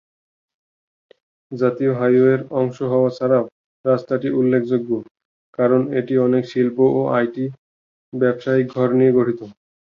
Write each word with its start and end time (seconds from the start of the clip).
জাতীয় 1.51 1.91
হাইওয়ের 1.95 2.41
অংশ 2.59 2.77
হওয়া 2.91 3.09
ছাড়াও 3.17 3.45
রাস্তাটি 3.85 4.27
উল্লেখযোগ্য 4.39 4.89
কারণ 5.57 5.81
এটি 5.99 6.13
অনেক 6.19 6.43
শিল্প 6.51 6.77
ও 6.91 7.11
আইটি 7.17 7.45
ব্যবসায়িক 8.13 8.67
ঘর 8.75 8.89
নিয়ে 8.99 9.15
গঠিত। 9.17 9.39